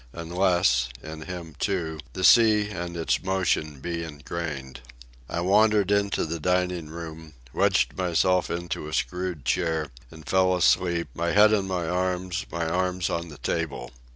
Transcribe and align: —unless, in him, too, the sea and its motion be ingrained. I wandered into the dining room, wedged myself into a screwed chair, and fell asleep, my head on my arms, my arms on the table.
—unless, 0.15 0.89
in 1.03 1.21
him, 1.21 1.53
too, 1.59 1.99
the 2.13 2.23
sea 2.23 2.69
and 2.71 2.97
its 2.97 3.21
motion 3.21 3.79
be 3.79 4.01
ingrained. 4.03 4.79
I 5.29 5.41
wandered 5.41 5.91
into 5.91 6.25
the 6.25 6.39
dining 6.39 6.87
room, 6.89 7.35
wedged 7.53 7.95
myself 7.95 8.49
into 8.49 8.87
a 8.87 8.93
screwed 8.95 9.45
chair, 9.45 9.91
and 10.09 10.27
fell 10.27 10.55
asleep, 10.55 11.09
my 11.13 11.33
head 11.33 11.53
on 11.53 11.67
my 11.67 11.87
arms, 11.87 12.47
my 12.51 12.65
arms 12.65 13.11
on 13.11 13.29
the 13.29 13.37
table. 13.37 13.91